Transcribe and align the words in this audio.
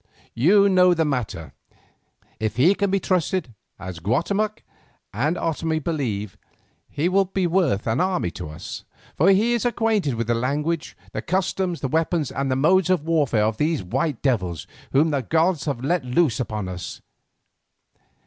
You 0.33 0.67
know 0.67 0.95
the 0.95 1.05
matter. 1.05 1.53
If 2.39 2.55
he 2.55 2.73
can 2.73 2.89
be 2.89 2.99
trusted, 2.99 3.53
as 3.77 3.99
Guatemoc 3.99 4.63
and 5.13 5.37
Otomie 5.37 5.77
believe, 5.77 6.39
he 6.89 7.07
will 7.07 7.25
be 7.25 7.45
worth 7.45 7.85
an 7.85 8.01
army 8.01 8.31
to 8.31 8.49
us, 8.49 8.83
for 9.15 9.29
he 9.29 9.53
is 9.53 9.63
acquainted 9.63 10.15
with 10.15 10.25
the 10.25 10.33
language, 10.33 10.97
the 11.11 11.21
customs, 11.21 11.81
the 11.81 11.87
weapons, 11.87 12.31
and 12.31 12.49
the 12.49 12.55
modes 12.55 12.89
of 12.89 13.05
warfare 13.05 13.45
of 13.45 13.57
these 13.57 13.83
white 13.83 14.23
devils 14.23 14.65
whom 14.91 15.11
the 15.11 15.21
gods 15.21 15.65
have 15.65 15.83
let 15.83 16.03
loose 16.03 16.39
upon 16.39 16.67
us. 16.67 16.99